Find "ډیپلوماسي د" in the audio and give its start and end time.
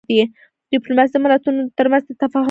0.73-1.17